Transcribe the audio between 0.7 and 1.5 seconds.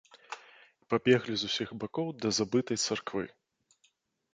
І пабеглі